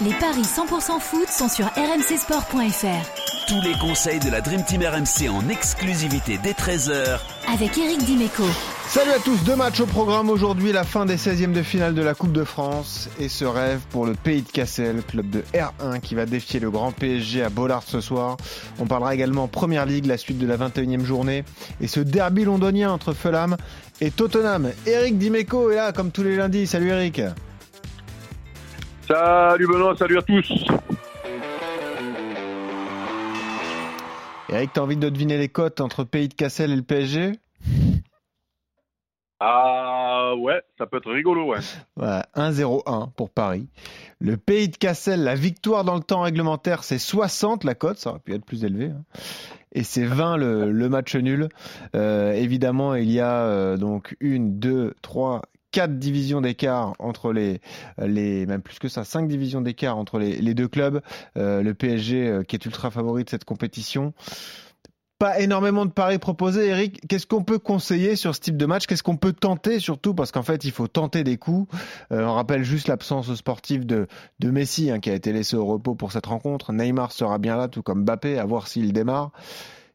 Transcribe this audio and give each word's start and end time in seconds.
Les 0.00 0.12
paris 0.14 0.42
100% 0.42 0.98
foot 0.98 1.28
sont 1.28 1.48
sur 1.48 1.66
rmcsport.fr. 1.66 3.46
Tous 3.46 3.60
les 3.62 3.74
conseils 3.78 4.18
de 4.18 4.28
la 4.28 4.40
Dream 4.40 4.64
Team 4.64 4.82
RMC 4.82 5.28
en 5.30 5.48
exclusivité 5.48 6.36
dès 6.42 6.50
13h 6.50 7.20
avec 7.46 7.78
Eric 7.78 8.04
Dimeco. 8.04 8.42
Salut 8.88 9.12
à 9.12 9.20
tous, 9.20 9.36
deux 9.44 9.54
matchs 9.54 9.78
au 9.80 9.86
programme 9.86 10.30
aujourd'hui, 10.30 10.72
la 10.72 10.82
fin 10.82 11.06
des 11.06 11.16
16e 11.16 11.52
de 11.52 11.62
finale 11.62 11.94
de 11.94 12.02
la 12.02 12.14
Coupe 12.14 12.32
de 12.32 12.42
France 12.42 13.08
et 13.20 13.28
ce 13.28 13.44
rêve 13.44 13.80
pour 13.90 14.04
le 14.04 14.14
Pays 14.14 14.42
de 14.42 14.50
Cassel, 14.50 15.02
club 15.06 15.30
de 15.30 15.44
R1 15.52 16.00
qui 16.00 16.16
va 16.16 16.26
défier 16.26 16.58
le 16.58 16.72
grand 16.72 16.90
PSG 16.90 17.44
à 17.44 17.48
Bollard 17.48 17.84
ce 17.86 18.00
soir. 18.00 18.36
On 18.80 18.86
parlera 18.86 19.14
également 19.14 19.46
Première 19.46 19.86
Ligue, 19.86 20.06
la 20.06 20.16
suite 20.16 20.38
de 20.38 20.46
la 20.46 20.56
21e 20.56 21.04
journée 21.04 21.44
et 21.80 21.86
ce 21.86 22.00
derby 22.00 22.44
londonien 22.44 22.90
entre 22.90 23.12
Fulham 23.12 23.56
et 24.00 24.10
Tottenham. 24.10 24.72
Eric 24.86 25.18
Dimeco 25.18 25.70
est 25.70 25.76
là 25.76 25.92
comme 25.92 26.10
tous 26.10 26.24
les 26.24 26.34
lundis. 26.34 26.66
Salut 26.66 26.88
Eric. 26.88 27.20
Salut 29.14 29.68
Benoît, 29.68 29.94
salut 29.96 30.18
à 30.18 30.22
tous. 30.22 30.52
Eric, 34.48 34.72
t'as 34.72 34.80
envie 34.80 34.96
de 34.96 35.08
deviner 35.08 35.38
les 35.38 35.48
cotes 35.48 35.80
entre 35.80 36.02
Pays 36.02 36.28
de 36.28 36.34
Cassel 36.34 36.72
et 36.72 36.76
le 36.76 36.82
PSG 36.82 37.38
Ah 39.38 40.34
ouais, 40.36 40.60
ça 40.78 40.86
peut 40.86 40.96
être 40.96 41.12
rigolo, 41.12 41.46
ouais. 41.46 41.58
ouais 41.96 42.22
1-0-1 42.34 43.12
pour 43.12 43.30
Paris. 43.30 43.68
Le 44.18 44.36
Pays 44.36 44.68
de 44.68 44.76
Cassel, 44.76 45.22
la 45.22 45.36
victoire 45.36 45.84
dans 45.84 45.94
le 45.94 46.02
temps 46.02 46.22
réglementaire, 46.22 46.82
c'est 46.82 46.98
60 46.98 47.62
la 47.62 47.76
cote, 47.76 47.98
ça 47.98 48.10
aurait 48.10 48.18
pu 48.18 48.34
être 48.34 48.44
plus 48.44 48.64
élevé. 48.64 48.86
Hein. 48.86 49.04
Et 49.70 49.84
c'est 49.84 50.04
20 50.04 50.38
le, 50.38 50.72
le 50.72 50.88
match 50.88 51.14
nul. 51.14 51.48
Euh, 51.94 52.32
évidemment, 52.32 52.96
il 52.96 53.12
y 53.12 53.20
a 53.20 53.42
euh, 53.42 53.76
donc 53.76 54.16
une, 54.18 54.58
deux, 54.58 54.94
trois, 55.02 55.42
quatre 55.74 55.98
divisions 55.98 56.40
d'écart 56.40 56.94
entre 57.00 57.32
les, 57.32 57.60
même 57.98 58.62
plus 58.62 58.78
que 58.78 58.86
ça, 58.86 59.02
divisions 59.22 59.60
d'écart 59.60 59.98
entre 59.98 60.20
les, 60.20 60.54
deux 60.54 60.68
clubs. 60.68 61.02
Euh, 61.36 61.62
le 61.62 61.74
PSG 61.74 62.28
euh, 62.28 62.42
qui 62.44 62.54
est 62.54 62.64
ultra 62.64 62.92
favori 62.92 63.24
de 63.24 63.28
cette 63.28 63.44
compétition. 63.44 64.14
Pas 65.18 65.40
énormément 65.40 65.84
de 65.84 65.90
paris 65.90 66.18
proposés, 66.18 66.68
Eric. 66.68 67.00
Qu'est-ce 67.08 67.26
qu'on 67.26 67.42
peut 67.42 67.58
conseiller 67.58 68.14
sur 68.14 68.36
ce 68.36 68.40
type 68.40 68.56
de 68.56 68.66
match? 68.66 68.86
Qu'est-ce 68.86 69.02
qu'on 69.02 69.16
peut 69.16 69.32
tenter 69.32 69.80
surtout? 69.80 70.14
Parce 70.14 70.30
qu'en 70.30 70.44
fait, 70.44 70.64
il 70.64 70.70
faut 70.70 70.86
tenter 70.86 71.24
des 71.24 71.38
coups. 71.38 71.68
Euh, 72.12 72.24
on 72.24 72.34
rappelle 72.34 72.62
juste 72.62 72.86
l'absence 72.86 73.34
sportive 73.34 73.84
de, 73.84 74.06
de 74.38 74.50
Messi, 74.50 74.92
hein, 74.92 75.00
qui 75.00 75.10
a 75.10 75.14
été 75.14 75.32
laissé 75.32 75.56
au 75.56 75.66
repos 75.66 75.96
pour 75.96 76.12
cette 76.12 76.26
rencontre. 76.26 76.72
Neymar 76.72 77.10
sera 77.10 77.38
bien 77.38 77.56
là, 77.56 77.66
tout 77.66 77.82
comme 77.82 78.04
Mbappé, 78.04 78.38
à 78.38 78.44
voir 78.44 78.68
s'il 78.68 78.92
démarre. 78.92 79.32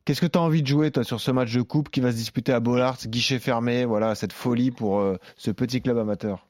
Qu'est-ce 0.09 0.21
que 0.21 0.25
tu 0.25 0.39
as 0.39 0.41
envie 0.41 0.63
de 0.63 0.67
jouer, 0.67 0.89
toi, 0.89 1.03
sur 1.03 1.19
ce 1.19 1.29
match 1.29 1.53
de 1.53 1.61
coupe 1.61 1.89
qui 1.89 1.99
va 1.99 2.11
se 2.11 2.17
disputer 2.17 2.51
à 2.51 2.59
Bollard, 2.59 2.97
guichet 3.05 3.37
fermé, 3.37 3.85
voilà, 3.85 4.15
cette 4.15 4.33
folie 4.33 4.71
pour 4.71 5.01
euh, 5.01 5.17
ce 5.35 5.51
petit 5.51 5.83
club 5.83 5.99
amateur? 5.99 6.47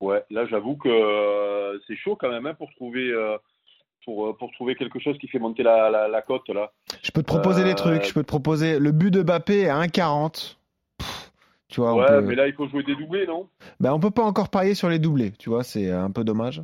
Ouais, 0.00 0.22
là, 0.30 0.46
j'avoue 0.46 0.76
que 0.76 0.88
euh, 0.88 1.80
c'est 1.88 1.96
chaud 1.96 2.14
quand 2.14 2.30
même 2.30 2.46
hein, 2.46 2.54
pour 2.54 2.70
trouver. 2.76 3.10
Euh, 3.10 3.36
pour, 4.04 4.36
pour 4.36 4.52
trouver 4.52 4.76
quelque 4.76 5.00
chose 5.00 5.18
qui 5.18 5.26
fait 5.26 5.40
monter 5.40 5.64
la, 5.64 5.90
la, 5.90 6.06
la 6.06 6.22
cote 6.22 6.48
là. 6.48 6.70
Je 7.02 7.10
peux 7.10 7.22
te 7.22 7.26
proposer 7.26 7.64
des 7.64 7.74
trucs, 7.74 8.04
je 8.04 8.12
peux 8.12 8.22
te 8.22 8.28
proposer 8.28 8.78
le 8.78 8.92
but 8.92 9.10
de 9.10 9.24
Mbappé 9.24 9.68
à 9.68 9.80
1,40. 9.80 10.58
Tu 11.66 11.80
vois, 11.80 11.94
ouais, 11.94 12.06
peut... 12.06 12.20
mais 12.20 12.36
là 12.36 12.46
il 12.46 12.54
faut 12.54 12.68
jouer 12.68 12.84
des 12.84 12.94
doublés, 12.94 13.26
non? 13.26 13.48
Ben, 13.80 13.92
On 13.92 13.98
peut 13.98 14.10
pas 14.12 14.22
encore 14.22 14.48
parier 14.48 14.74
sur 14.74 14.88
les 14.88 15.00
doublés, 15.00 15.32
tu 15.40 15.50
vois, 15.50 15.64
c'est 15.64 15.90
un 15.90 16.10
peu 16.12 16.22
dommage. 16.22 16.62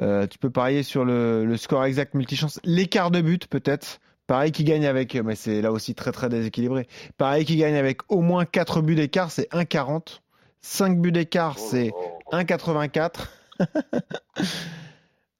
Euh, 0.00 0.28
tu 0.28 0.38
peux 0.38 0.50
parier 0.50 0.84
sur 0.84 1.04
le, 1.04 1.44
le 1.44 1.56
score 1.56 1.84
exact 1.86 2.14
multichance, 2.14 2.60
l'écart 2.62 3.10
de 3.10 3.20
but 3.20 3.48
peut-être. 3.48 4.00
Pareil 4.26 4.52
qui 4.52 4.64
gagne 4.64 4.86
avec, 4.86 5.14
mais 5.16 5.34
c'est 5.34 5.62
là 5.62 5.72
aussi 5.72 5.94
très 5.94 6.12
très 6.12 6.28
déséquilibré. 6.28 6.86
Pareil 7.18 7.44
qui 7.44 7.56
gagne 7.56 7.74
avec 7.74 8.00
au 8.08 8.20
moins 8.20 8.44
4 8.44 8.80
buts 8.82 8.94
d'écart, 8.94 9.30
c'est 9.30 9.50
1,40. 9.52 10.20
5 10.60 11.00
buts 11.00 11.12
d'écart, 11.12 11.58
c'est 11.58 11.92
1,84. 12.30 13.26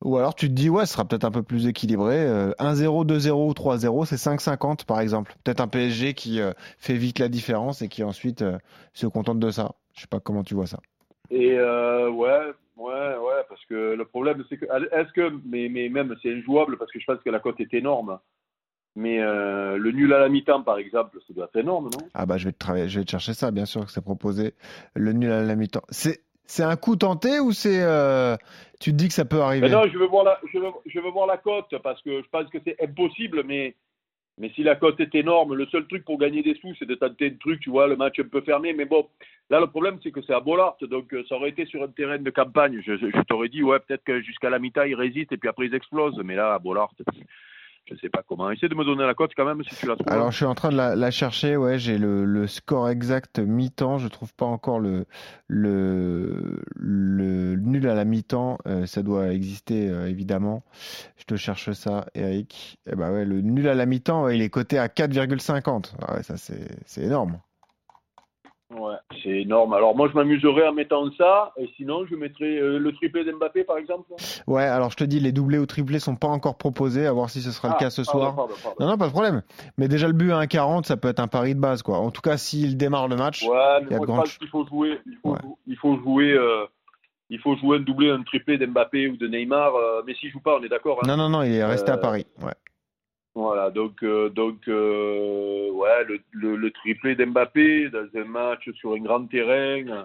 Ou 0.04 0.16
alors 0.16 0.34
tu 0.34 0.48
te 0.48 0.52
dis, 0.52 0.68
ouais, 0.68 0.84
ce 0.84 0.94
sera 0.94 1.04
peut-être 1.04 1.24
un 1.24 1.30
peu 1.30 1.42
plus 1.42 1.66
équilibré. 1.66 2.26
1-0, 2.58 3.06
2-0 3.06 3.30
ou 3.30 3.52
3-0, 3.52 4.04
c'est 4.04 4.16
5,50 4.16 4.84
par 4.84 5.00
exemple. 5.00 5.32
Peut-être 5.44 5.60
un 5.60 5.68
PSG 5.68 6.14
qui 6.14 6.40
euh, 6.40 6.52
fait 6.78 6.94
vite 6.94 7.18
la 7.20 7.28
différence 7.28 7.82
et 7.82 7.88
qui 7.88 8.02
ensuite 8.02 8.42
euh, 8.42 8.58
se 8.94 9.06
contente 9.06 9.38
de 9.38 9.50
ça. 9.50 9.72
Je 9.94 10.02
sais 10.02 10.08
pas 10.08 10.20
comment 10.20 10.42
tu 10.42 10.54
vois 10.54 10.66
ça. 10.66 10.78
Et 11.30 11.52
euh, 11.52 12.10
ouais, 12.10 12.52
ouais, 12.76 13.16
ouais, 13.16 13.42
parce 13.48 13.64
que 13.66 13.94
le 13.94 14.04
problème 14.04 14.44
c'est 14.48 14.56
que, 14.56 14.64
est-ce 14.64 15.12
que, 15.12 15.32
mais, 15.44 15.68
mais 15.68 15.88
même 15.88 16.14
c'est 16.20 16.34
injouable 16.34 16.76
parce 16.78 16.90
que 16.90 16.98
je 16.98 17.04
pense 17.06 17.20
que 17.24 17.30
la 17.30 17.38
cote 17.38 17.60
est 17.60 17.72
énorme. 17.72 18.18
Mais 18.94 19.20
euh, 19.20 19.78
le 19.78 19.90
nul 19.90 20.12
à 20.12 20.18
la 20.18 20.28
mi-temps, 20.28 20.62
par 20.62 20.78
exemple, 20.78 21.18
ça 21.26 21.32
doit 21.32 21.46
être 21.46 21.56
énorme, 21.56 21.86
non? 21.86 22.06
Ah 22.14 22.26
bah 22.26 22.36
je 22.36 22.46
vais 22.46 22.52
te 22.52 22.58
travailler, 22.58 22.88
je 22.88 22.98
vais 22.98 23.04
te 23.04 23.10
chercher 23.10 23.32
ça, 23.32 23.50
bien 23.50 23.64
sûr 23.64 23.86
que 23.86 23.90
c'est 23.90 24.04
proposé. 24.04 24.54
Le 24.94 25.12
nul 25.12 25.30
à 25.30 25.42
la 25.42 25.56
mi-temps. 25.56 25.82
C'est 25.88 26.20
c'est 26.44 26.62
un 26.62 26.76
coup 26.76 26.96
tenté 26.96 27.40
ou 27.40 27.52
c'est 27.52 27.80
euh, 27.80 28.36
tu 28.80 28.90
te 28.90 28.96
dis 28.96 29.08
que 29.08 29.14
ça 29.14 29.24
peut 29.24 29.40
arriver? 29.40 29.70
Non, 29.70 29.84
je 29.90 29.96
veux 29.96 30.06
voir 30.06 30.24
la 30.24 30.38
je 30.52 30.58
veux, 30.58 30.68
je 30.84 31.00
veux 31.00 31.10
voir 31.10 31.26
la 31.26 31.38
cote 31.38 31.74
parce 31.82 32.02
que 32.02 32.22
je 32.22 32.28
pense 32.30 32.50
que 32.50 32.58
c'est 32.64 32.76
impossible, 32.82 33.42
mais 33.46 33.74
mais 34.38 34.50
si 34.54 34.62
la 34.62 34.76
cote 34.76 34.98
est 35.00 35.14
énorme, 35.14 35.54
le 35.54 35.66
seul 35.66 35.86
truc 35.86 36.04
pour 36.04 36.18
gagner 36.18 36.42
des 36.42 36.54
sous, 36.54 36.74
c'est 36.78 36.88
de 36.88 36.94
tenter 36.94 37.26
un 37.26 37.36
truc, 37.38 37.60
tu 37.60 37.70
vois, 37.70 37.86
le 37.86 37.96
match 37.96 38.18
un 38.18 38.28
peu 38.28 38.40
fermé. 38.40 38.72
Mais 38.72 38.86
bon, 38.86 39.06
là, 39.50 39.60
le 39.60 39.66
problème, 39.66 39.98
c'est 40.02 40.10
que 40.10 40.22
c'est 40.22 40.32
à 40.32 40.40
Bollard, 40.40 40.76
donc 40.80 41.14
ça 41.28 41.34
aurait 41.34 41.50
été 41.50 41.66
sur 41.66 41.82
un 41.82 41.88
terrain 41.88 42.18
de 42.18 42.30
campagne. 42.30 42.80
Je 42.84 43.22
t'aurais 43.24 43.50
dit, 43.50 43.62
ouais, 43.62 43.78
peut-être 43.80 44.04
que 44.04 44.22
jusqu'à 44.22 44.48
la 44.48 44.58
mi-temps, 44.58 44.84
ils 44.84 44.94
résistent 44.94 45.32
et 45.32 45.36
puis 45.36 45.50
après, 45.50 45.66
ils 45.66 45.74
explosent. 45.74 46.20
Mais 46.24 46.34
là, 46.34 46.54
à 46.54 46.58
Bollard, 46.58 46.92
je 47.86 47.96
sais 47.96 48.08
pas 48.08 48.22
comment. 48.26 48.50
Essaye 48.50 48.68
de 48.68 48.74
me 48.74 48.84
donner 48.84 49.04
la 49.04 49.14
cote 49.14 49.32
quand 49.36 49.44
même 49.44 49.62
si 49.64 49.74
tu 49.74 49.86
la 49.86 49.96
trouves. 49.96 50.12
Alors 50.12 50.30
je 50.30 50.36
suis 50.36 50.44
en 50.44 50.54
train 50.54 50.70
de 50.70 50.76
la, 50.76 51.10
chercher. 51.10 51.56
Ouais, 51.56 51.78
j'ai 51.78 51.98
le, 51.98 52.46
score 52.46 52.88
exact 52.88 53.38
mi-temps. 53.38 53.98
Je 53.98 54.08
trouve 54.08 54.32
pas 54.34 54.46
encore 54.46 54.80
le 54.80 55.06
nul 56.78 57.88
à 57.88 57.94
la 57.94 58.04
mi-temps. 58.04 58.58
Euh, 58.66 58.86
ça 58.86 59.02
doit 59.02 59.32
exister 59.32 59.88
euh, 59.88 60.08
évidemment. 60.08 60.64
Je 61.16 61.24
te 61.24 61.36
cherche 61.36 61.72
ça, 61.72 62.06
Eric. 62.14 62.78
Eh 62.90 62.96
ben 62.96 63.12
ouais, 63.12 63.24
le 63.24 63.40
nul 63.40 63.68
à 63.68 63.74
la 63.74 63.86
mi-temps, 63.86 64.28
il 64.28 64.42
est 64.42 64.50
coté 64.50 64.78
à 64.78 64.88
4,50. 64.88 65.94
Ah 66.02 66.14
ouais, 66.14 66.22
ça 66.22 66.36
c'est 66.36 67.02
énorme. 67.02 67.40
Ouais, 68.76 68.96
c'est 69.22 69.42
énorme. 69.42 69.74
Alors 69.74 69.94
moi, 69.94 70.08
je 70.08 70.14
m'amuserais 70.14 70.66
en 70.68 70.72
mettant 70.72 71.10
ça, 71.12 71.52
et 71.56 71.68
sinon, 71.76 72.06
je 72.06 72.14
mettrais 72.14 72.58
euh, 72.58 72.78
le 72.78 72.92
triplé 72.92 73.24
d'Mbappé, 73.24 73.64
par 73.64 73.78
exemple. 73.78 74.10
Ouais, 74.46 74.62
alors 74.62 74.90
je 74.90 74.96
te 74.96 75.04
dis, 75.04 75.20
les 75.20 75.32
doublés 75.32 75.58
ou 75.58 75.66
triplés 75.66 75.98
sont 75.98 76.16
pas 76.16 76.28
encore 76.28 76.56
proposés, 76.56 77.06
à 77.06 77.12
voir 77.12 77.30
si 77.30 77.40
ce 77.40 77.50
sera 77.50 77.68
ah, 77.68 77.76
le 77.78 77.84
cas 77.84 77.90
ce 77.90 78.02
pardon, 78.02 78.20
soir. 78.20 78.36
Pardon, 78.36 78.54
pardon. 78.62 78.76
Non, 78.80 78.86
non, 78.92 78.98
pas 78.98 79.06
de 79.06 79.12
problème. 79.12 79.42
Mais 79.78 79.88
déjà 79.88 80.06
le 80.06 80.14
but 80.14 80.32
à 80.32 80.40
1,40, 80.40 80.84
ça 80.84 80.96
peut 80.96 81.08
être 81.08 81.20
un 81.20 81.28
pari 81.28 81.54
de 81.54 81.60
base, 81.60 81.82
quoi. 81.82 81.98
En 81.98 82.10
tout 82.10 82.22
cas, 82.22 82.36
s'il 82.36 82.76
démarre 82.76 83.08
le 83.08 83.16
match. 83.16 83.42
Ouais, 83.42 83.80
mais 83.90 83.96
moi, 83.96 84.06
je 84.06 84.12
pense 84.12 84.38
qu'il 84.38 84.48
faut 84.48 84.66
jouer. 84.66 84.98
Il 85.06 85.18
faut, 85.22 85.32
ouais. 85.32 85.38
il 85.66 85.76
faut 85.76 85.96
jouer. 85.98 86.32
Euh, 86.32 86.66
il 87.32 87.38
faut 87.38 87.56
jouer 87.56 87.78
un 87.78 87.80
doublé, 87.80 88.10
un 88.10 88.22
triplé 88.22 88.58
d'Mbappé 88.58 89.08
ou 89.08 89.16
de 89.16 89.26
Neymar. 89.26 89.74
Euh, 89.74 90.02
mais 90.06 90.14
s'il 90.14 90.30
joue 90.30 90.40
pas, 90.40 90.58
on 90.60 90.62
est 90.62 90.68
d'accord. 90.68 90.98
Hein. 91.02 91.08
Non, 91.08 91.16
non, 91.16 91.30
non, 91.30 91.42
il 91.42 91.52
est 91.54 91.64
resté 91.64 91.90
à 91.90 91.96
Paris. 91.96 92.26
Ouais. 92.42 92.52
Voilà, 93.34 93.70
donc, 93.70 94.02
euh, 94.02 94.28
donc 94.28 94.68
euh, 94.68 95.70
ouais, 95.70 96.04
le, 96.04 96.20
le, 96.32 96.56
le 96.56 96.70
triplé 96.70 97.14
d'Mbappé 97.14 97.88
dans 97.88 98.06
un 98.14 98.24
match 98.24 98.70
sur 98.74 98.92
un 98.92 98.98
grand 98.98 99.24
terrain, 99.26 100.04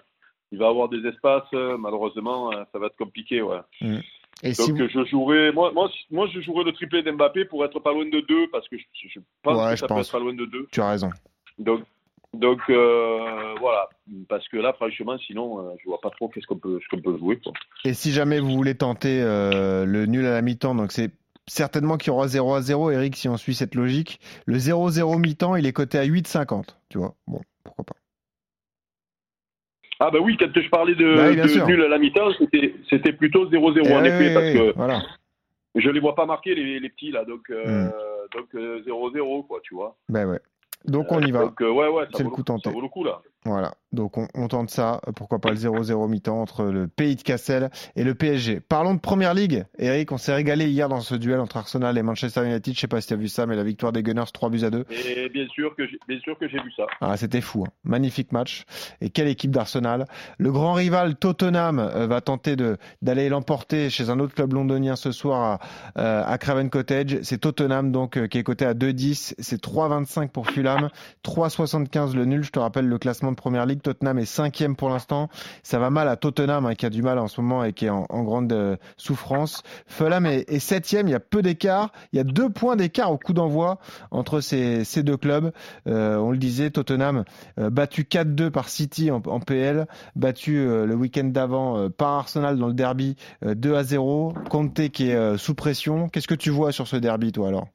il 0.52 0.58
va 0.58 0.68
avoir 0.70 0.88
des 0.88 1.06
espaces, 1.06 1.52
malheureusement, 1.52 2.52
ça 2.72 2.80
va 2.80 2.88
être 2.88 2.96
compliqué, 2.96 3.42
ouais. 3.42 3.60
Mm. 3.82 3.98
Et 4.44 4.54
donc 4.54 4.56
si 4.56 4.72
vous... 4.72 4.88
je 4.88 5.06
jouerai, 5.06 5.52
moi, 5.52 5.72
moi, 5.74 5.90
moi 6.12 6.28
je 6.34 6.40
jouerai 6.42 6.64
le 6.64 6.72
triplé 6.72 7.02
d'Mbappé 7.04 7.46
pour 7.46 7.66
être 7.66 7.80
pas 7.80 7.92
loin 7.92 8.06
de 8.06 8.20
deux, 8.22 8.48
parce 8.52 8.68
que 8.70 8.78
je, 8.78 8.84
je 9.10 9.20
pense 9.44 9.58
ouais, 9.58 9.72
que 9.72 9.76
je 9.76 9.80
ça 9.82 9.88
pense. 9.88 9.98
peut 9.98 10.02
être 10.02 10.12
pas 10.12 10.20
loin 10.20 10.34
de 10.34 10.46
deux. 10.46 10.68
Tu 10.72 10.80
as 10.80 10.90
raison. 10.90 11.10
Donc, 11.58 11.82
donc 12.34 12.60
euh, 12.70 13.56
voilà, 13.60 13.90
parce 14.30 14.48
que 14.48 14.58
là, 14.58 14.74
franchement, 14.74 15.18
sinon, 15.18 15.60
euh, 15.60 15.72
je 15.84 15.90
vois 15.90 16.00
pas 16.00 16.12
trop 16.12 16.30
qu'est-ce 16.30 16.46
qu'on 16.46 16.60
peut, 16.60 16.80
ce 16.84 16.88
qu'on 16.96 17.02
peut 17.02 17.18
jouer. 17.18 17.40
Quoi. 17.40 17.54
Et 17.84 17.94
si 17.94 18.12
jamais 18.12 18.40
vous 18.40 18.52
voulez 18.52 18.76
tenter 18.76 19.22
euh, 19.22 19.86
le 19.86 20.06
nul 20.06 20.26
à 20.26 20.32
la 20.32 20.42
mi-temps, 20.42 20.76
donc 20.76 20.92
c'est 20.92 21.12
certainement 21.48 21.98
qu'il 21.98 22.08
y 22.08 22.16
aura 22.16 22.28
0 22.28 22.54
à 22.54 22.62
0, 22.62 22.92
Eric, 22.92 23.16
si 23.16 23.28
on 23.30 23.38
suit 23.38 23.56
cette 23.56 23.76
logique. 23.76 24.20
Le 24.46 24.58
0-0 24.58 25.18
mi-temps, 25.20 25.56
il 25.56 25.66
est 25.66 25.74
coté 25.74 25.98
à 25.98 26.06
8,50. 26.06 26.76
Tu 26.90 26.98
vois, 26.98 27.16
bon, 27.28 27.42
pourquoi 27.64 27.86
pas. 27.86 27.96
Ah 30.00 30.12
bah 30.12 30.20
oui, 30.22 30.38
quand 30.40 30.46
je 30.54 30.70
parlais 30.70 30.94
de, 30.94 31.16
bah 31.16 31.30
oui, 31.30 31.36
de 31.38 31.66
nul 31.66 31.82
à 31.84 31.88
la 31.88 31.98
mi-temps, 31.98 32.30
c'était 32.90 33.14
plutôt 33.14 33.50
0-0 33.50 33.82
Eh 33.84 33.94
en 33.94 34.02
oui, 34.02 34.08
effet, 34.08 34.28
oui, 34.28 34.34
parce 34.34 34.54
que 34.54 34.76
voilà. 34.76 35.02
je 35.74 35.90
les 35.90 36.00
vois 36.00 36.14
pas 36.14 36.28
marquer 36.28 36.54
les, 36.54 36.80
les 36.80 36.90
petits 36.90 37.12
là, 37.12 37.26
donc 37.26 37.50
euh, 37.50 37.88
Mm. 37.88 37.92
donc 38.38 38.48
euh, 38.56 38.84
0-0 38.86 39.48
quoi, 39.48 39.60
tu 39.64 39.74
vois. 39.74 39.98
Ben 40.10 40.28
ouais. 40.28 40.40
Donc 40.86 41.12
on 41.12 41.20
y 41.22 41.32
va. 41.32 41.46
Donc 41.46 41.60
euh, 41.64 41.72
ouais 41.72 41.88
ouais, 41.88 42.06
C'est 42.14 42.24
le 42.24 42.30
coup 42.30 42.44
tenté. 42.44 42.70
ça 42.70 42.76
vaut 42.76 42.82
le 42.82 42.90
coup 42.90 43.04
là. 43.04 43.22
Voilà, 43.48 43.74
donc 43.94 44.18
on, 44.18 44.28
on, 44.36 44.48
tente 44.50 44.70
ça, 44.70 45.00
pourquoi 45.16 45.40
pas 45.40 45.50
le 45.50 45.56
0-0 45.56 46.10
mi-temps 46.10 46.42
entre 46.42 46.66
le 46.66 46.88
Pays 46.88 47.16
de 47.16 47.22
Cassel 47.22 47.70
et 47.96 48.04
le 48.04 48.14
PSG. 48.14 48.60
Parlons 48.60 48.94
de 48.94 49.00
Première 49.00 49.34
Ligue. 49.34 49.64
Eric, 49.80 50.12
on 50.12 50.18
s'est 50.18 50.34
régalé 50.34 50.68
hier 50.68 50.90
dans 50.90 51.00
ce 51.00 51.16
duel 51.16 51.40
entre 51.40 51.56
Arsenal 51.58 51.98
et 51.98 52.04
Manchester 52.04 52.46
United. 52.46 52.74
Je 52.74 52.80
sais 52.80 52.88
pas 52.88 53.00
si 53.00 53.08
tu 53.08 53.14
as 53.14 53.18
vu 53.18 53.30
ça, 53.30 53.46
mais 53.46 53.56
la 53.56 53.64
victoire 53.64 53.94
des 53.94 54.04
Gunners 54.04 54.30
3 54.34 54.50
buts 54.50 54.64
à 54.66 54.70
2. 54.70 54.86
Et 54.92 55.30
bien 55.30 55.48
sûr 55.48 55.74
que 55.76 55.88
j'ai, 55.88 56.58
vu 56.60 56.72
ça. 56.76 56.84
Ah, 57.00 57.16
c'était 57.16 57.40
fou, 57.40 57.64
hein. 57.66 57.72
magnifique 57.86 58.34
match. 58.34 58.66
Et 59.00 59.10
quelle 59.10 59.30
équipe 59.30 59.52
d'Arsenal. 59.52 60.06
Le 60.38 60.52
grand 60.52 60.74
rival 60.74 61.16
Tottenham 61.16 61.80
euh, 61.80 62.08
va 62.08 62.20
tenter 62.20 62.56
d'aller 63.02 63.30
l'emporter 63.30 63.90
chez 63.90 64.10
un 64.10 64.20
autre 64.20 64.36
club 64.36 64.54
londonien 64.54 64.98
ce 64.98 65.14
soir 65.14 65.60
à, 65.96 66.02
euh, 66.02 66.24
à 66.26 66.38
Craven 66.38 66.70
Cottage. 66.70 67.20
C'est 67.22 67.40
Tottenham 67.40 67.94
donc 67.94 68.18
euh, 68.18 68.28
qui 68.28 68.38
est 68.38 68.44
coté 68.44 68.66
à 68.66 68.74
2-10. 68.74 69.36
C'est 69.40 69.64
3-25 69.64 70.30
pour 70.30 70.48
Fulham, 70.48 70.90
3-75 71.24 72.16
le 72.16 72.26
nul. 72.26 72.44
Je 72.44 72.52
te 72.52 72.60
rappelle 72.60 72.88
le 72.88 72.98
classement 72.98 73.32
de 73.32 73.37
Première 73.38 73.66
Ligue. 73.66 73.82
Tottenham 73.82 74.20
est 74.20 74.26
cinquième 74.26 74.76
pour 74.76 74.90
l'instant. 74.90 75.30
Ça 75.64 75.80
va 75.80 75.90
mal 75.90 76.10
à 76.10 76.18
Tottenham 76.18 76.66
hein, 76.66 76.76
qui 76.76 76.86
a 76.86 76.90
du 76.90 77.02
mal 77.02 77.18
en 77.20 77.30
ce 77.30 77.40
moment 77.40 77.64
et 77.64 77.72
qui 77.72 77.86
est 77.86 77.90
en, 77.90 78.06
grande 78.24 78.52
euh, 78.52 78.76
souffrance. 78.98 79.64
Fulham 79.86 80.26
est, 80.26 80.60
septième. 80.60 81.08
Il 81.08 81.12
y 81.12 81.16
a 81.16 81.22
peu 81.22 81.42
d'écart. 81.42 81.92
Il 82.12 82.18
y 82.18 82.20
a 82.20 82.26
deux 82.26 82.50
points 82.50 82.76
d'écart 82.76 83.12
au 83.12 83.18
coup 83.18 83.32
d'envoi 83.32 83.80
entre 84.12 84.42
ces, 84.42 84.84
deux 85.04 85.16
clubs. 85.16 85.54
Euh, 85.88 86.18
on 86.18 86.32
le 86.32 86.38
disait, 86.38 86.72
Tottenham 86.72 87.24
battu 87.58 88.04
4-2 88.04 88.50
par 88.50 88.68
City 88.68 89.12
en, 89.12 89.22
en 89.26 89.40
PL, 89.40 89.88
battu 90.16 90.66
le 90.66 90.96
week-end 90.96 91.26
d'avant 91.26 91.90
par 91.90 92.10
Arsenal 92.10 92.58
dans 92.58 92.68
le 92.68 92.74
derby 92.74 93.16
2 93.46 93.76
à 93.76 93.84
0. 93.84 94.34
Conte 94.50 94.90
qui 94.90 95.12
est 95.12 95.38
sous 95.38 95.56
pression. 95.56 96.10
Qu'est-ce 96.10 96.28
que 96.28 96.36
tu 96.36 96.50
vois 96.50 96.72
sur 96.72 96.88
ce 96.88 96.98
derby, 96.98 97.32
toi 97.32 97.50
alors? 97.50 97.68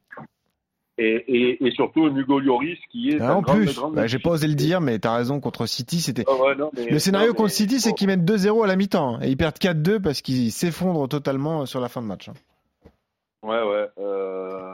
Et, 1.02 1.66
et, 1.66 1.70
surtout 1.72 2.06
Hugo 2.06 2.38
Lloris 2.40 2.78
qui 2.90 3.10
est 3.10 3.20
ah, 3.20 3.36
en 3.36 3.42
plus. 3.42 3.78
bah, 3.92 4.06
j'ai 4.06 4.18
pas 4.18 4.30
osé 4.30 4.46
le 4.46 4.54
dire 4.54 4.80
mais 4.80 4.98
tu 4.98 5.08
as 5.08 5.14
raison 5.14 5.40
contre 5.40 5.66
City 5.66 6.00
c'était 6.00 6.24
ah 6.26 6.32
le 6.90 6.98
scénario 6.98 7.34
contre 7.34 7.50
City 7.50 7.80
c'est 7.80 7.92
qu'ils 7.92 8.06
mettent 8.06 8.24
2-0 8.24 8.64
à 8.64 8.66
la 8.66 8.76
mi-temps 8.76 9.20
et 9.20 9.28
ils 9.28 9.36
perdent 9.36 9.56
4-2 9.56 10.00
parce 10.00 10.22
qu'ils 10.22 10.52
s'effondrent 10.52 11.08
totalement 11.08 11.66
sur 11.66 11.80
la 11.80 11.88
fin 11.88 12.02
de 12.02 12.06
match 12.06 12.28
hein. 12.28 12.34
ouais 13.42 13.62
ouais 13.62 13.88
euh... 13.98 14.70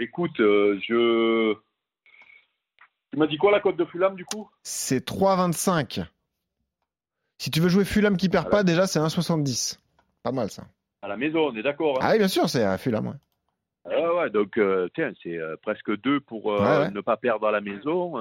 écoute 0.00 0.38
euh, 0.40 0.78
je 0.86 1.54
tu 3.12 3.18
m'as 3.18 3.26
dit 3.26 3.38
quoi 3.38 3.50
la 3.52 3.60
cote 3.60 3.76
de 3.76 3.84
Fulham 3.84 4.16
du 4.16 4.24
coup? 4.24 4.50
C'est 4.62 5.08
3-25 5.08 6.04
si 7.38 7.50
tu 7.50 7.60
veux 7.60 7.68
jouer 7.68 7.84
Fulham 7.84 8.16
qui 8.16 8.28
perd 8.28 8.50
pas 8.50 8.62
déjà 8.64 8.86
c'est 8.86 9.00
1-70 9.00 9.78
pas 10.22 10.32
mal 10.32 10.50
ça. 10.50 10.64
À 11.02 11.08
la 11.08 11.16
maison 11.16 11.50
on 11.52 11.56
est 11.56 11.62
d'accord 11.62 11.96
hein. 11.98 12.02
ah 12.02 12.12
oui 12.12 12.18
bien 12.18 12.28
sûr 12.28 12.48
c'est 12.48 12.64
à 12.64 12.78
Fulham 12.78 13.06
ouais. 13.06 13.14
Ah 13.90 14.14
ouais, 14.14 14.30
donc 14.30 14.58
euh, 14.58 14.88
tiens, 14.94 15.12
c'est 15.22 15.36
euh, 15.38 15.56
presque 15.62 15.96
deux 16.00 16.20
pour 16.20 16.52
euh, 16.52 16.88
ne 16.90 17.00
pas 17.00 17.16
perdre 17.16 17.46
à 17.46 17.52
la 17.52 17.60
maison. 17.60 18.14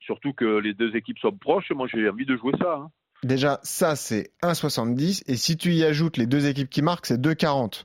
surtout 0.00 0.32
que 0.32 0.58
les 0.58 0.74
deux 0.74 0.94
équipes 0.96 1.18
sont 1.18 1.32
proches. 1.32 1.70
Moi, 1.70 1.86
j'ai 1.92 2.08
envie 2.08 2.26
de 2.26 2.36
jouer 2.36 2.52
ça. 2.58 2.74
Hein. 2.74 2.90
Déjà, 3.22 3.58
ça, 3.62 3.96
c'est 3.96 4.32
1,70. 4.42 5.22
Et 5.26 5.36
si 5.36 5.56
tu 5.56 5.72
y 5.72 5.84
ajoutes 5.84 6.16
les 6.16 6.26
deux 6.26 6.46
équipes 6.46 6.68
qui 6.68 6.82
marquent, 6.82 7.06
c'est 7.06 7.20
2,40. 7.20 7.84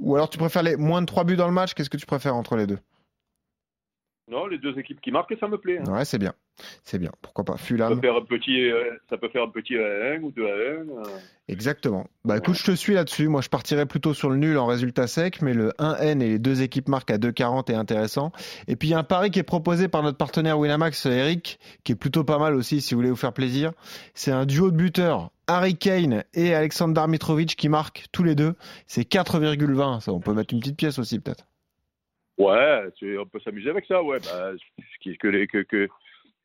Ou 0.00 0.16
alors 0.16 0.28
tu 0.28 0.38
préfères 0.38 0.62
les 0.62 0.76
moins 0.76 1.02
de 1.02 1.06
3 1.06 1.24
buts 1.24 1.36
dans 1.36 1.46
le 1.46 1.52
match 1.52 1.74
Qu'est-ce 1.74 1.90
que 1.90 1.96
tu 1.96 2.06
préfères 2.06 2.34
entre 2.34 2.56
les 2.56 2.66
deux? 2.66 2.78
Non, 4.30 4.46
les 4.46 4.58
deux 4.58 4.76
équipes 4.78 5.00
qui 5.00 5.12
marquent, 5.12 5.36
ça 5.38 5.48
me 5.48 5.58
plaît. 5.58 5.78
Hein. 5.78 5.92
Ouais, 5.92 6.04
c'est 6.04 6.18
bien. 6.18 6.32
C'est 6.84 6.98
bien. 6.98 7.10
Pourquoi 7.20 7.44
pas 7.44 7.56
Fulham. 7.56 7.88
Ça 7.88 7.94
peut 7.96 8.06
faire 8.06 8.16
un 8.16 8.24
petit, 8.24 8.70
euh, 8.70 8.96
ça 9.10 9.18
peut 9.18 9.28
faire 9.28 9.42
un 9.42 9.50
petit 9.50 9.76
1 9.76 10.22
ou 10.22 10.30
2 10.30 10.46
à 10.46 10.48
1. 10.48 10.52
Euh. 10.52 10.84
Exactement. 11.48 12.06
Bah 12.24 12.38
écoute, 12.38 12.54
je 12.54 12.64
te 12.64 12.72
suis 12.72 12.94
là-dessus. 12.94 13.28
Moi, 13.28 13.40
je 13.40 13.48
partirais 13.48 13.86
plutôt 13.86 14.14
sur 14.14 14.30
le 14.30 14.36
nul 14.36 14.56
en 14.56 14.66
résultat 14.66 15.06
sec, 15.06 15.42
mais 15.42 15.52
le 15.52 15.72
1N 15.78 16.22
et 16.22 16.28
les 16.28 16.38
deux 16.38 16.62
équipes 16.62 16.88
marquent 16.88 17.10
à 17.10 17.18
2,40 17.18 17.70
est 17.70 17.74
intéressant. 17.74 18.32
Et 18.68 18.76
puis, 18.76 18.88
il 18.88 18.90
y 18.92 18.94
a 18.94 18.98
un 18.98 19.04
pari 19.04 19.30
qui 19.30 19.40
est 19.40 19.44
proposé 19.44 19.88
par 19.88 20.02
notre 20.02 20.16
partenaire 20.16 20.58
Winamax, 20.58 21.06
Eric, 21.06 21.58
qui 21.82 21.92
est 21.92 21.96
plutôt 21.96 22.24
pas 22.24 22.38
mal 22.38 22.54
aussi, 22.54 22.80
si 22.80 22.94
vous 22.94 23.00
voulez 23.00 23.10
vous 23.10 23.16
faire 23.16 23.34
plaisir. 23.34 23.72
C'est 24.14 24.32
un 24.32 24.46
duo 24.46 24.70
de 24.70 24.76
buteurs. 24.76 25.30
Harry 25.46 25.76
Kane 25.76 26.24
et 26.32 26.54
Alexander 26.54 27.04
Mitrovic 27.06 27.56
qui 27.56 27.68
marquent 27.68 28.06
tous 28.12 28.24
les 28.24 28.34
deux. 28.34 28.54
C'est 28.86 29.06
4,20. 29.06 30.00
Ça, 30.00 30.12
on 30.12 30.20
peut 30.20 30.32
mettre 30.32 30.54
une 30.54 30.60
petite 30.60 30.78
pièce 30.78 30.98
aussi, 30.98 31.20
peut-être. 31.20 31.44
Ouais, 32.38 32.88
on 33.18 33.26
peut 33.26 33.40
s'amuser 33.44 33.70
avec 33.70 33.84
ça, 33.86 34.02
ouais. 34.02 34.18
Bah, 34.24 34.52
que, 35.04 35.62
que, 35.62 35.88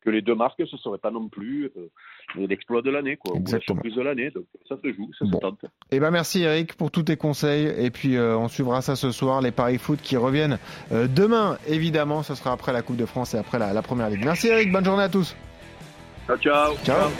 que, 0.04 0.10
les 0.10 0.22
deux 0.22 0.34
marques, 0.34 0.56
ce 0.58 0.76
ne 0.76 0.80
serait 0.80 0.98
pas 0.98 1.10
non 1.10 1.28
plus 1.28 1.70
euh, 1.76 2.46
l'exploit 2.46 2.82
de 2.82 2.90
l'année, 2.90 3.16
quoi. 3.16 3.36
Exactement. 3.36 3.80
Ou 3.84 3.88
la 3.88 3.94
de 3.94 4.00
l'année, 4.02 4.30
donc 4.30 4.44
ça 4.68 4.76
se 4.82 4.92
joue, 4.92 5.10
ça 5.18 5.26
se 5.26 5.36
tente. 5.38 5.64
Eh 5.90 6.00
ben 6.00 6.10
merci 6.10 6.42
Eric 6.42 6.74
pour 6.74 6.90
tous 6.90 7.04
tes 7.04 7.16
conseils, 7.16 7.66
et 7.66 7.90
puis 7.90 8.16
euh, 8.16 8.36
on 8.36 8.48
suivra 8.48 8.82
ça 8.82 8.96
ce 8.96 9.10
soir, 9.10 9.40
les 9.40 9.52
paris 9.52 9.78
foot 9.78 10.00
qui 10.02 10.16
reviennent 10.16 10.58
euh, 10.92 11.06
demain, 11.08 11.58
évidemment, 11.68 12.22
ce 12.22 12.34
sera 12.34 12.52
après 12.52 12.72
la 12.72 12.82
Coupe 12.82 12.96
de 12.96 13.06
France 13.06 13.34
et 13.34 13.38
après 13.38 13.58
la, 13.58 13.72
la 13.72 13.82
Première 13.82 14.10
Ligue. 14.10 14.24
Merci 14.24 14.48
Eric, 14.48 14.72
bonne 14.72 14.84
journée 14.84 15.04
à 15.04 15.08
tous. 15.08 15.36
ciao. 16.26 16.36
ciao. 16.38 16.76
ciao. 16.84 17.10